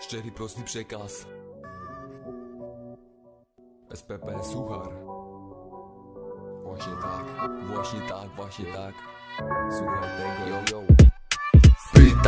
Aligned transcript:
Szczery, 0.00 0.32
prosty 0.32 0.62
przekaz. 0.62 1.26
SPP 3.94 4.44
Suchar. 4.44 4.92
Właśnie 6.64 6.92
tak, 7.02 7.50
właśnie 7.66 8.00
tak, 8.00 8.28
właśnie 8.36 8.64
tak. 8.64 8.94
Słuchaj 9.78 10.00
tego, 10.00 10.50
yo 10.50 10.78
yo 10.80 11.07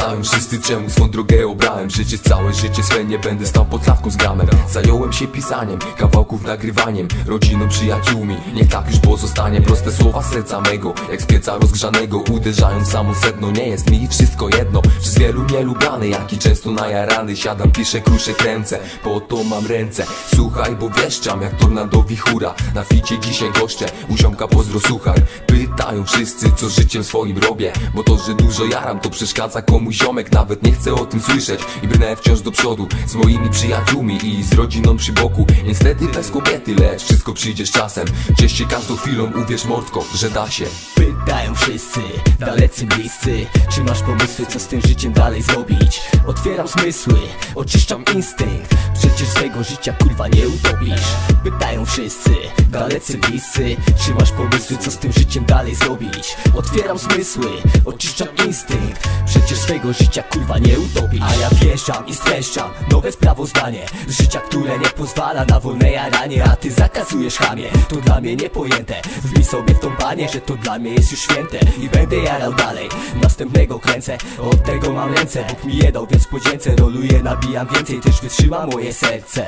Pytają 0.00 0.22
wszyscy 0.22 0.60
czemu 0.60 0.90
swą 0.90 1.10
drogę 1.10 1.46
obrałem. 1.46 1.90
Życie 1.90 2.18
całe 2.18 2.54
życie 2.54 2.82
swe 2.82 3.04
nie 3.04 3.18
będę 3.18 3.46
stał 3.46 3.64
pod 3.64 3.86
lawką 3.86 4.10
z 4.10 4.16
gramem. 4.16 4.46
Zająłem 4.70 5.12
się 5.12 5.26
pisaniem, 5.26 5.78
kawałków 5.96 6.42
nagrywaniem. 6.42 7.08
Rodziną, 7.26 7.68
przyjaciółmi, 7.68 8.36
niech 8.54 8.68
tak 8.68 8.90
już 8.90 8.98
pozostanie. 8.98 9.60
Proste 9.60 9.92
słowa 9.92 10.22
serca 10.22 10.60
mego, 10.60 10.94
jak 11.10 11.22
z 11.22 11.26
pieca 11.26 11.58
rozgrzanego. 11.58 12.18
Uderzając 12.18 12.88
samo 12.88 13.14
sedno, 13.14 13.50
nie 13.50 13.68
jest 13.68 13.90
mi 13.90 14.08
wszystko 14.08 14.48
jedno. 14.48 14.82
Przez 15.00 15.18
wielu 15.18 15.44
nielubiany, 15.44 16.08
jak 16.08 16.32
i 16.32 16.38
często 16.38 16.70
najarany. 16.70 17.36
Siadam, 17.36 17.72
piszę, 17.72 18.00
kruszę, 18.00 18.32
kręcę, 18.32 18.78
po 19.04 19.20
to 19.20 19.44
mam 19.44 19.66
ręce. 19.66 20.06
Słuchaj, 20.34 20.76
bo 20.76 20.90
wieszczam 20.90 21.42
jak 21.42 21.56
tornado 21.56 22.02
wichura 22.02 22.54
Na 22.74 22.84
ficie 22.84 23.18
dzisiaj 23.18 23.52
goszczę, 23.60 23.86
u 24.08 24.16
ziomka 24.16 24.48
pozdro 24.48 24.80
suchar. 24.80 25.20
Pytają 25.46 26.04
wszyscy, 26.04 26.52
co 26.56 26.68
życiem 26.68 27.04
swoim 27.04 27.38
robię 27.38 27.72
Bo 27.94 28.02
to, 28.02 28.18
że 28.18 28.34
dużo 28.34 28.64
jaram, 28.64 29.00
to 29.00 29.10
przeszkadza 29.10 29.62
komuś 29.62 29.89
ziomek 29.92 30.32
Nawet 30.32 30.62
nie 30.62 30.72
chcę 30.72 30.94
o 30.94 31.06
tym 31.06 31.20
słyszeć 31.20 31.60
i 31.82 31.88
brnę 31.88 32.16
wciąż 32.16 32.40
do 32.40 32.52
przodu 32.52 32.88
Z 33.06 33.14
moimi 33.14 33.50
przyjaciółmi 33.50 34.18
i 34.24 34.42
z 34.42 34.52
rodziną 34.52 34.96
przy 34.96 35.12
boku. 35.12 35.46
Niestety 35.66 36.04
bez 36.04 36.30
kobiety, 36.30 36.74
lecz 36.74 37.04
wszystko 37.04 37.32
przyjdzie 37.32 37.66
z 37.66 37.70
czasem. 37.70 38.06
Ciesz 38.38 38.52
się 38.52 38.66
każdą 38.66 38.96
chwilą, 38.96 39.32
uwierz 39.44 39.64
mordko, 39.64 40.04
że 40.14 40.30
da 40.30 40.50
się. 40.50 40.64
Pytają 40.94 41.54
wszyscy, 41.54 42.00
dalecy 42.40 42.86
bliscy. 42.86 43.46
Czy 43.74 43.84
masz 43.84 44.02
pomysły, 44.02 44.46
co 44.46 44.60
z 44.60 44.66
tym 44.66 44.80
życiem 44.80 45.12
dalej 45.12 45.42
zrobić? 45.42 46.00
Otwieram 46.26 46.68
zmysły, 46.68 47.18
oczyszczam 47.54 48.04
instynkt. 48.14 48.74
Przecież 48.94 49.28
swego 49.28 49.64
życia 49.64 49.92
kurwa 49.92 50.28
nie 50.28 50.48
utopisz. 50.48 51.06
Pytają 51.44 51.86
wszyscy, 51.86 52.30
dalecy 52.68 53.18
bliscy. 53.18 53.76
Czy 54.04 54.14
masz 54.14 54.32
pomysły, 54.32 54.76
co 54.76 54.90
z 54.90 54.98
tym 54.98 55.12
życiem 55.12 55.44
dalej 55.44 55.74
zrobić? 55.74 56.36
Otwieram 56.56 56.98
zmysły, 56.98 57.46
oczyszczam 57.84 58.28
instynkt. 58.46 59.08
Przecież 59.26 59.58
swego 59.58 59.92
życia 59.92 60.22
kurwa 60.22 60.58
nie 60.58 60.78
utopisz. 60.78 61.22
A 61.22 61.34
ja 61.34 61.50
wjeżdżam 61.50 62.06
i 62.06 62.14
streszczam 62.14 62.70
nowe 62.90 63.12
sprawozdanie 63.12 63.86
Z 64.08 64.20
życia, 64.20 64.40
które 64.40 64.78
nie 64.78 64.88
pozwala 64.88 65.44
na 65.44 65.60
wolne 65.60 65.90
jaranie 65.90 66.44
A 66.44 66.56
ty 66.56 66.70
zakazujesz 66.70 67.36
chamie, 67.36 67.68
to 67.88 67.96
dla 67.96 68.20
mnie 68.20 68.36
niepojęte. 68.36 68.94
Wbij 69.24 69.44
sobie 69.44 69.74
w 69.74 69.80
tą 69.80 69.90
banię, 69.96 70.28
że 70.28 70.40
to 70.40 70.56
dla 70.56 70.78
mnie 70.78 70.94
jest 70.94 71.10
już 71.10 71.20
święte. 71.20 71.58
I 71.80 71.88
będę 71.88 72.16
jarał 72.32 72.54
dalej, 72.54 72.88
następnego 73.22 73.78
kręcę 73.78 74.18
Od 74.38 74.64
tego 74.64 74.92
mam 74.92 75.14
ręce, 75.14 75.44
Bóg 75.48 75.64
mi 75.64 75.76
je 75.76 75.92
dał, 75.92 76.06
więc 76.06 76.26
podzięcę 76.26 76.76
Roluję, 76.76 77.22
nabijam 77.22 77.66
więcej, 77.74 78.00
też 78.00 78.20
wytrzyma 78.20 78.66
moje 78.66 78.92
serce 78.92 79.46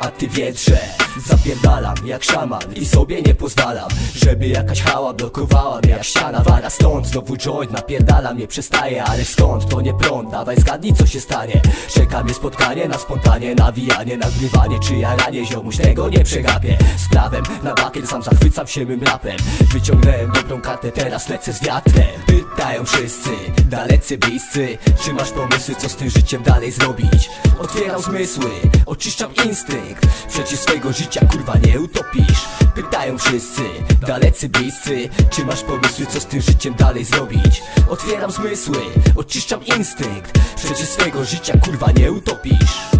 a 0.00 0.08
ty 0.08 0.28
wietrze 0.28 0.78
Zapierdalam 1.26 1.94
jak 2.04 2.24
szaman 2.24 2.74
i 2.76 2.86
sobie 2.86 3.22
nie 3.22 3.34
pozwalam 3.34 3.88
Żeby 4.14 4.48
jakaś 4.48 4.82
hała 4.82 5.12
blokowała 5.12 5.80
mnie 5.80 5.90
jak 5.90 6.04
ściana. 6.04 6.42
Wara 6.42 6.70
stąd, 6.70 7.06
znowu 7.06 7.36
joint 7.36 7.72
napierdalam, 7.72 8.38
nie 8.38 8.46
przestaje 8.46 9.04
Ale 9.04 9.24
skąd, 9.24 9.68
to 9.68 9.80
nie 9.80 9.94
prąd, 9.94 10.30
dawaj 10.30 10.60
zgadnij 10.60 10.94
co 10.94 11.06
się 11.06 11.20
stanie. 11.20 11.60
Czeka 11.94 12.24
mnie 12.24 12.34
spotkanie 12.34 12.88
na 12.88 12.98
spontanie, 12.98 13.54
nawijanie, 13.54 14.16
nagrywanie 14.16 14.78
Czy 14.80 14.96
jaranie, 14.96 15.46
ziomuś 15.46 15.76
tego 15.76 16.08
nie 16.08 16.24
przegapię. 16.24 16.78
Z 16.96 17.08
prawem 17.08 17.42
na 17.62 17.74
bakier 17.74 18.06
sam 18.06 18.22
zachwycam 18.22 18.66
się 18.66 18.86
mym 18.86 19.02
rapem. 19.02 19.36
Wyciągnąłem 19.72 20.32
dobrą 20.32 20.60
kartę, 20.60 20.92
teraz 20.92 21.28
lecę 21.28 21.52
z 21.52 21.64
wiatrem. 21.64 22.06
Pytają 22.26 22.84
wszyscy, 22.84 23.30
dalecy 23.64 24.18
bliscy 24.18 24.78
Czy 25.04 25.12
masz 25.12 25.30
pomysły, 25.30 25.74
co 25.74 25.88
z 25.88 25.96
tym 25.96 26.10
życiem 26.10 26.42
dalej 26.42 26.72
zrobić? 26.72 27.30
Otwieram 27.58 28.02
zmysły, 28.02 28.50
oczyszczam 28.86 29.30
instynkt 29.46 29.87
Przecież 30.28 30.60
swojego 30.60 30.92
życia 30.92 31.26
kurwa 31.26 31.54
nie 31.66 31.80
utopisz. 31.80 32.44
Pytają 32.74 33.18
wszyscy, 33.18 33.62
dalecy 34.06 34.48
bliscy 34.48 35.08
Czy 35.30 35.44
masz 35.44 35.62
pomysły, 35.62 36.06
co 36.06 36.20
z 36.20 36.26
tym 36.26 36.40
życiem 36.40 36.74
dalej 36.74 37.04
zrobić? 37.04 37.62
Otwieram 37.88 38.30
zmysły, 38.30 38.78
oczyszczam 39.16 39.64
instynkt. 39.64 40.38
Przecież 40.56 40.88
swojego 40.88 41.24
życia 41.24 41.58
kurwa 41.64 41.92
nie 41.92 42.12
utopisz 42.12 42.98